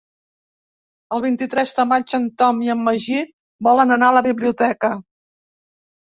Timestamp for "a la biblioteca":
4.13-4.91